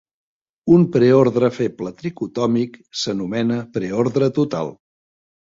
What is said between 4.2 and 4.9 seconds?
total.